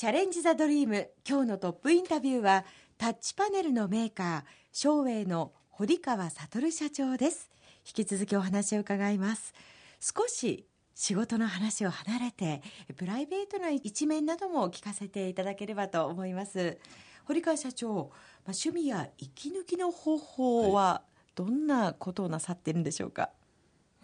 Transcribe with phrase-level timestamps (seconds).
[0.00, 2.64] チャレンジ・ザ・ドリーム今日のトップインタビューは
[2.96, 4.42] タッチパネルのメーカー
[4.72, 7.50] 照英の堀川悟社長です。
[7.86, 9.52] 引き続きお話を伺います。
[10.00, 12.62] 少し仕事の話を離れて
[12.96, 16.78] プライベートな一面なども聞かせていただければと思います。
[17.26, 18.04] 堀川社長、まあ、
[18.46, 21.02] 趣味や息抜きの方法は
[21.34, 23.28] どんなことをなさっているんでしょうか、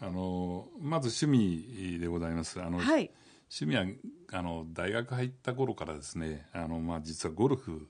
[0.03, 2.61] あのまず趣味でございます。
[2.61, 3.11] あの、はい、
[3.51, 3.85] 趣味は
[4.33, 7.89] あの大学入った頃からですねあの、まあ、実はゴルフ、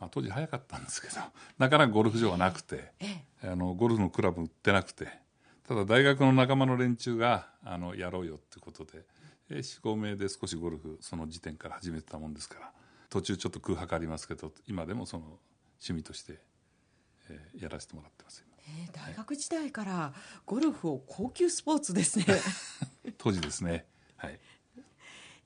[0.00, 1.16] まあ、当時早かったんですけど
[1.58, 2.92] なかなかゴルフ場がなくて、
[3.42, 5.08] あのゴルフのクラブ売ってなくて
[5.68, 9.04] ただ大学の仲間の連中があのやろうよってことで
[9.50, 12.72] 45名で少しゴルフその時点から始めてたもんですから
[13.10, 15.38] 途中ちょっと空白ありますけど今でもその
[15.80, 16.40] 趣味として、
[17.28, 20.12] えー、やらせてもらってますえー、大学時代から
[20.44, 22.26] ゴルフを高級スポーツですね。
[23.16, 23.86] 当時ですね。
[24.16, 24.40] はい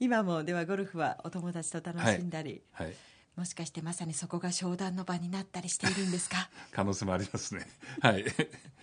[0.03, 2.97] 今もではゴルフはお友達と楽しんだり、はい、はい、
[3.37, 6.49] もしかしてまさにそこが商談の場になったりしているんですか？
[6.73, 7.69] 可能性もありますね。
[8.01, 8.25] はい。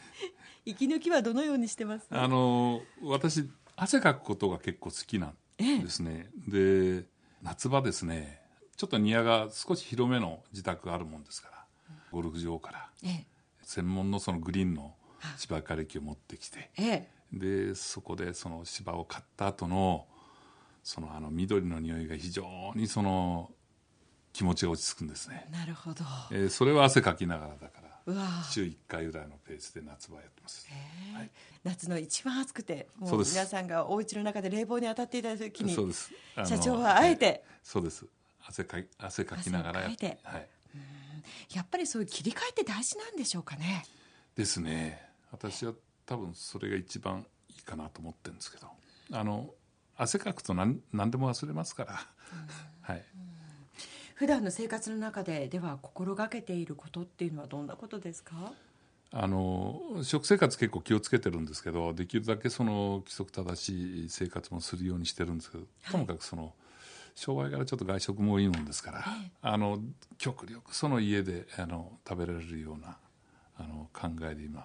[0.64, 7.06] 息抜きはどのようにしてます、あの私汗かくことが結構好きなんですね、ええ、で
[7.42, 8.42] 夏場ですね
[8.76, 11.66] ちょっと庭が少し広めの自宅があるもんですから、
[12.12, 13.26] ゴルフ場から、ええ、
[13.64, 14.94] 専門のそのグリーンの
[15.38, 20.06] 芝刈り機を持ってきて、ええ、でそこでその芝を刈った後の
[20.88, 23.52] そのあの緑の匂いが非常にその
[24.32, 25.46] 気持ちが落ち着くんですね。
[25.52, 30.66] なるほど、えー、それは汗かきながらだから週1回ぐらいのペースで夏場やってます、
[31.14, 31.30] はい、
[31.66, 36.10] 夏の一番暑くてもう皆さんがお家の中で冷房に当たっていた時にそうです。
[36.46, 38.06] 社長はあえて、そうです。
[38.48, 40.48] 汗か汗かきながらやって、はい、
[41.54, 43.84] やっぱりそういう切り替えって大事なんでしょうかね。
[44.38, 45.06] ですね。
[45.34, 45.74] 私は
[46.06, 48.68] 多分それが一番いいかなと思ってるんですけど。
[49.12, 49.50] あの
[49.98, 52.00] 汗かくと何何でも忘れますから、
[52.82, 53.04] はい、
[54.16, 58.54] 普段の生活の中ででは心がけていることっていうのはどんなことですか？
[59.12, 66.54] あの食生活結構気をつけてるんですけどできるだけその規則正しい生活もするようにしてるんですけど、ともかくその
[67.16, 69.06] 商売からちょっと外食もいいもんですから、
[69.42, 69.80] あの
[70.18, 72.98] 極力その家であの食べられるような
[73.58, 74.60] あの考えで今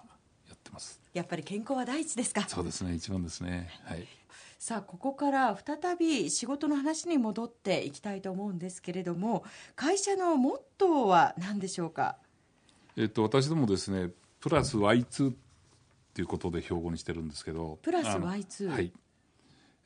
[0.49, 1.01] やってます。
[1.15, 2.43] やっぱり健康は第一ですか？
[2.49, 2.95] そうですね。
[2.95, 3.71] 一番ですね。
[3.85, 4.07] はい
[4.63, 9.43] さあここから再び仕事の話に戻っていきたいと思うんですけれども
[9.75, 12.17] 会社のモットーは何でしょうか？
[12.97, 15.35] えっと私どもですねプラス Y2 っ
[16.15, 18.93] ていうことで標語にしてるんですけどプラス Y2 はい、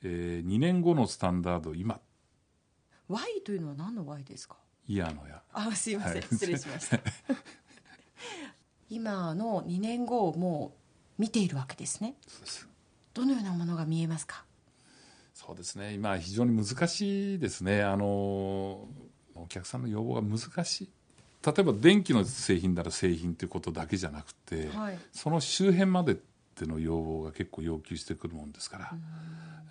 [0.02, 1.98] えー、2年後のスタンダード今。
[3.08, 4.58] Y というのは何の Y ですか？
[4.86, 5.40] イヤーのや。
[5.54, 7.00] あすいません、はい、失礼しました。
[8.90, 10.74] 今の2年後をも
[11.18, 12.16] う見ているわけですね。
[12.28, 12.68] そうです。
[13.14, 14.44] どのようなものが見えますか？
[15.46, 20.88] そうですね今非常に難しいですねあのお客さんの要望が難しい
[21.46, 26.16] 例えば電気の製品なら製品ということだけじゃなくて、はい、その周辺までっ
[26.56, 28.92] ての要望が結構要求してくるもんですから、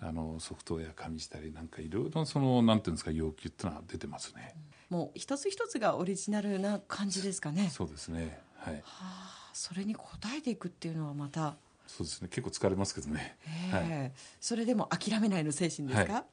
[0.00, 4.54] あのソフトウェア加味したりなんかいろいろそのなんていうんですか要求っていうのは出てますね。
[4.88, 7.68] もう一つ一つがオリジナルな感じですかね。
[7.70, 8.38] そうですね。
[8.56, 8.74] はい。
[8.76, 10.00] はあ、それに応
[10.34, 11.56] えていくっていうのはまた。
[11.86, 12.28] そうですね。
[12.28, 13.36] 結構疲れますけどね。
[13.70, 14.12] はい。
[14.40, 16.12] それでも諦めないの精神ですか？
[16.12, 16.24] はい、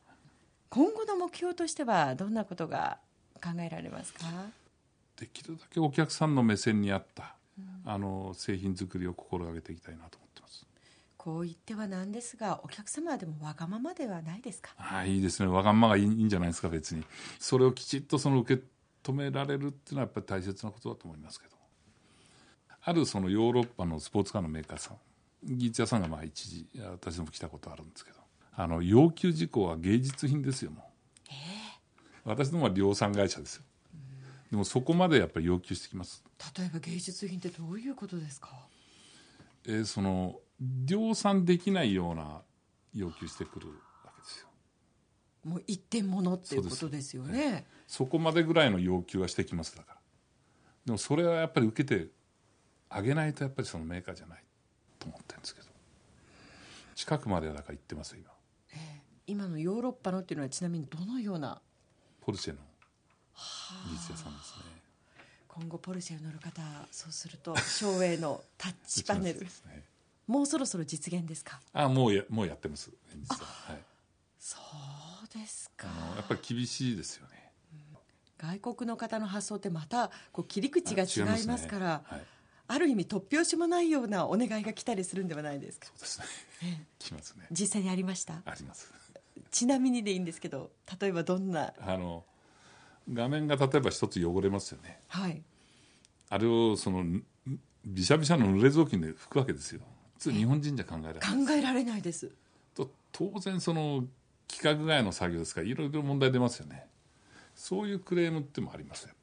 [0.70, 3.00] 今後の目標としてはどんなことが
[3.36, 4.26] 考えられますか？
[5.18, 10.18] できるだけお客さんの目線に合った、うん、あの製品作りを心がけていきたいなと
[11.16, 14.72] こう言ってはなんですがお客様でもわがままではないですか？
[14.78, 17.06] あいいですねわがままがいいんじゃないですか別に
[17.40, 18.64] それをきちっとその受け
[19.04, 21.56] 止められるっていうのはやっぱり大切なことだと思いますけど
[22.84, 24.98] あるそのヨーロッパのスポーツカーのメーカーさん
[25.44, 28.18] 技術屋さんがまあ一時私も来たことあるんですけど。
[28.56, 30.84] あの要求事項は芸術品ですよもう、
[31.28, 33.64] えー、私どもは量産会社ですよ。
[34.52, 36.24] でもそこまでやっぱり要求してきます。
[36.56, 38.50] 例えば芸術品ってどういうことですか？
[39.66, 40.40] えー、その
[40.86, 42.44] 量産できないような
[42.94, 43.74] 要求してくるわ
[44.16, 44.48] けですよ。
[45.46, 47.66] もう一点物っていうことですよね。
[47.88, 50.00] そこまでぐらいの要求はしてきますだから。
[50.86, 52.12] でもそれはやっぱり受けて
[52.88, 54.44] あげないとやっぱりそのメーカーじゃない
[55.04, 55.68] と思ってるんですけど。
[56.96, 58.32] 近くまではだから行ってます今、
[58.72, 58.78] えー、
[59.28, 61.60] 今のヨーロッパのっていうのはちなみにどのような？
[62.22, 62.60] ポルシェの
[63.90, 64.66] 技術屋さんですね。
[65.48, 66.62] 今後ポルシェを乗る方
[66.92, 69.40] そうすると照英のタッチパネル。
[69.40, 69.84] ですね。
[70.28, 71.60] もうそろそろ実現ですか？
[71.74, 73.48] あもうやもうやってます実は。
[73.48, 73.78] はい。
[74.40, 74.58] そ
[75.26, 75.88] うですか。
[76.16, 82.24] やっぱり厳しいですよね、うん、外国の方の発想ってまたこう切り口が違いますから、ねはい、
[82.68, 85.88] ある意味突拍子もないようなお願いが来たりするんではないですか？
[85.88, 86.20] そうです
[86.64, 87.46] ね、来ますね。
[87.52, 88.42] 実際にありました？
[88.46, 88.92] あります。
[89.52, 91.74] ちなみにでいいんですけど例えばどんな？
[91.80, 92.24] あの
[93.12, 95.00] 画面が例えば一つ汚れますよね。
[95.10, 95.42] はい。
[96.30, 97.04] あれをその
[97.86, 99.82] びしゃびしゃの濡れ雑巾で拭くわけですよ。
[100.18, 102.32] 普通日本人じゃ考えられない考えられないです。
[102.74, 104.06] と当然その
[104.50, 106.88] 規格外の作業ですからいろいろ問題出ますよね。
[107.56, 109.23] そういうクレームってもありますやっぱ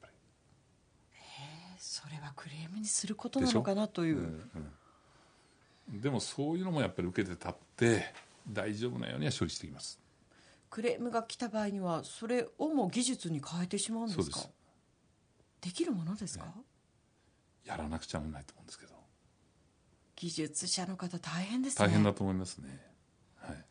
[2.11, 4.41] れはクレームにすることなのかなという、
[5.89, 8.13] でもそういうのもやっぱり受けて立って
[8.49, 9.99] 大丈夫なようには処理していきます。
[10.69, 14.39] クレームが来た場合にはそれをも技術に変えてしまうんですか？
[15.61, 16.51] できるものですか、ね。
[17.65, 18.91] やらなくちゃならないと思うんですけど。
[20.15, 21.87] 技術者の方大変ですね。
[21.87, 22.79] 大変だと思いますね、
[23.39, 23.65] はい、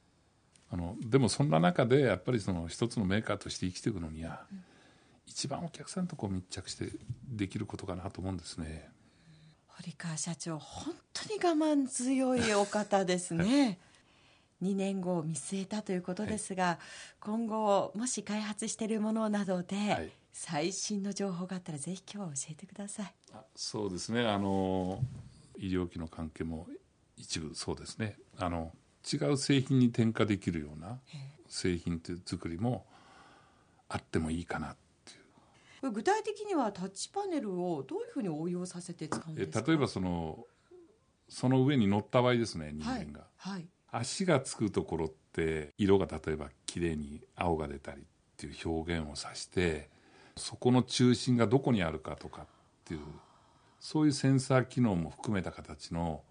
[0.72, 4.64] あのでもそんな中でやっぱりその一つのメーカーとして生きていくのには、うん、
[5.30, 6.90] 一番お客さんとこう密着して
[7.28, 8.90] できることかなと思うんですね。
[9.68, 13.78] 堀川社長本当に我慢強いお方ですね、
[14.60, 14.72] はい。
[14.72, 16.78] 2年後を見据えたということですが、はい、
[17.20, 23.14] 今後もし開発しているものなどで、はい、最新の情報があったらぜひ今日は教えてください。
[23.54, 24.26] そうですね。
[24.26, 25.00] あの
[25.56, 26.66] 医療機の関係も
[27.16, 28.16] 一部そうですね。
[28.36, 28.72] あの
[29.10, 30.98] 違う製品に転化できるような
[31.48, 32.84] 製品という作りも
[33.88, 34.74] あってもいいかな
[35.82, 39.64] 具体的にはタッチパネルをどういうふうに応用させて使うんですか？
[39.66, 40.44] 例えばその
[41.28, 48.04] その上に乗った場合ですね人間が、はい、はい足がつくところって色が例えば綺麗に青が出たりっ
[48.36, 49.88] ていう表現を指して
[50.36, 52.46] そこの中心がどこにあるかとかっ
[52.84, 53.00] ていう
[53.80, 56.22] そういうセンサー機能も含めた形の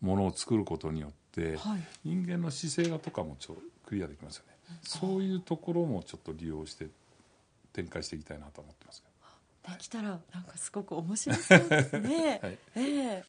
[0.00, 6.86] ものを作ることによって、はい、人間の姿勢がとかもちょクリアできますよね、そういうところもちょっと利用して
[7.76, 9.02] 展開していきたいなと思ってます
[9.68, 12.38] できたらなんかすごく面白そうですね。
[12.42, 13.24] はい、えー、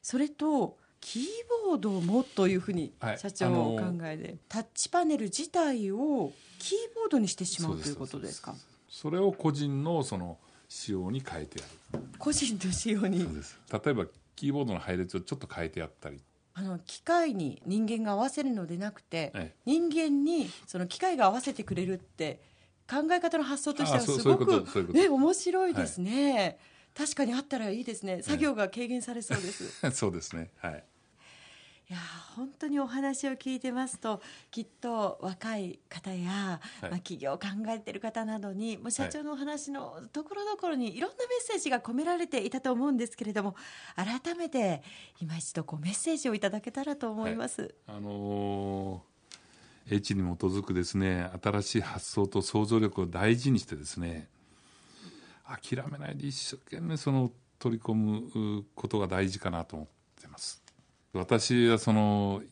[0.00, 1.24] それとキー
[1.66, 8.54] ボードもというふうに社長お考えで、はい、タッチパネル自体をキーボードにしてしまうということですか？
[8.88, 10.38] それを個人のその
[10.68, 12.00] 仕様に変えてやる。
[12.18, 13.18] 個人の仕様に？
[13.18, 14.06] 例えば
[14.36, 16.20] キーボードの配列をちょっと変えてやったり。
[16.54, 22.40] あの機械に人間が合わせるのでなくて、ええ、人間にその機械が合わせてくれるって
[22.88, 26.58] 考え方の発想としてはすごくね面白いですね、はい。
[27.06, 28.22] 確かにあったらいいですね。
[28.22, 30.50] 作業が軽減されそうです、 そうですね。
[30.56, 30.84] はい。
[31.90, 31.98] いや
[32.36, 34.20] 本当にお話を聞いてますと
[34.50, 43.56] きっと若い方や、はい、まあ、企業を考えている方などにもう社長のお話のところどころにいろんなメッセージが込められていたと思うんですけれども
[43.96, 44.82] 改めて
[45.18, 47.62] 今一度こうメッセージをいただけたらと思います。
[47.62, 48.12] はい、あのー、
[49.90, 54.28] 英知に基づくですね新しい発想と想像力を大事にしてですね
[55.46, 59.88] 諦めないで一生懸命その取り込むことが大事かなと思っ
[60.20, 60.62] てます。
[61.14, 62.42] 私はその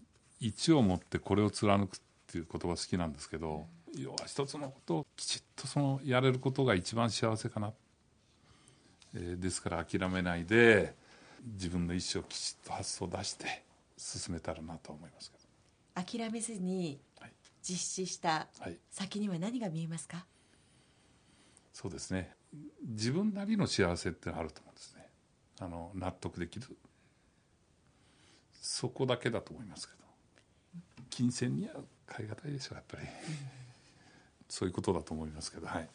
[0.41, 3.67] 一を持ってこれを貫くっていう言葉好きなんですけど
[3.97, 7.73] 要は一つのことをきちっとそのやれることが一番幸せかな、
[9.15, 10.95] えー、ですから諦めないで
[11.45, 13.63] 自分の意思をきちっと発想を出して
[13.97, 15.36] 進めたらなと思いますけど。
[15.97, 17.01] 諦めずに
[17.63, 18.47] 実施した
[18.91, 20.27] 先には何が見えますか、はい、
[21.73, 22.35] そうですね。
[22.83, 25.09] 自分なりの幸せってのあると思うんですね。
[25.61, 26.77] あの納得できる。
[28.61, 30.05] そこだけだと思いますけど。
[31.11, 31.75] 金銭には
[32.07, 33.07] 買い難いでしょうやっぱり、
[34.49, 35.89] そういうことだと思いますけどはい。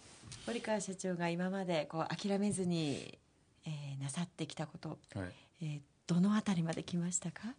[0.46, 3.18] 堀川社長が今までこう諦めずに、
[3.66, 5.34] えー、なさってきたこと、はい。
[5.62, 7.54] えー、どのあたりまで来ましたか？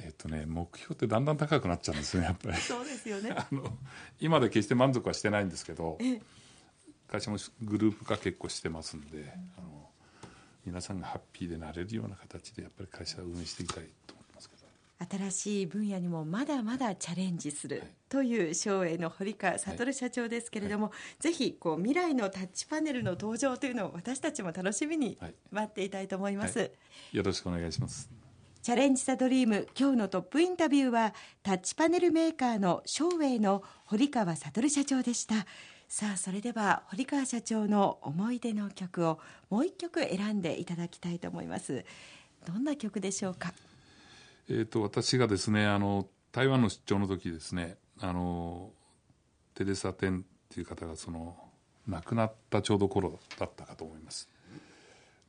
[0.00, 2.56] えっ、とね目標ってだんだん高くなっちゃうんですねやっぱり。
[2.56, 3.32] そうですよね。
[3.36, 3.76] あの
[4.20, 5.98] 今で決して満足はしてないんですけど
[7.08, 9.28] 会社もグループ化結構してますんで、うん、
[9.58, 9.90] あの
[10.64, 14.58] 皆さんがハッピーでなれるような形でやっぱり会社を運営していきたいと思ってますけど。
[15.10, 25.16] 新しい分野にもまだまだチャレンジする、という省営の堀川悟社長ですけれども、はい、ぜひこう未来のタッチパネルの登場というのを私たちも楽しみに
[25.52, 26.70] 待っていたいと思います、はい、
[27.12, 28.27] よろしくお願いします
[28.60, 35.46] チャレンジ・ザ・ドリーム今日のトップインタビューはタッチパネルメーカーの省営の堀川悟社長でした。
[35.88, 41.84] さあそれでは堀川社長の思い出の曲をもう一曲選んでいただきたいと思います。
[42.46, 43.54] どんな曲でしょうか？
[44.50, 48.70] えっ、ー、と私がですねあの台湾の出張の時ですねあの
[49.54, 51.36] テレサ・テンっていう方がその
[51.86, 54.28] 亡くなったちょうど頃だったかと思います。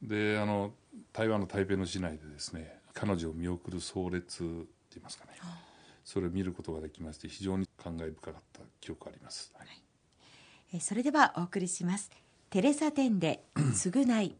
[0.02, 0.74] であの
[1.14, 4.66] 台湾の台北の市内でですね彼女を見送る葬列って言
[4.98, 5.32] いますかね。
[6.04, 9.64] それを見ることができまして非常に感慨深かった記憶あります、は
[10.74, 10.80] い。
[10.80, 12.10] それではお送りします。
[12.50, 14.36] テレサテンで償い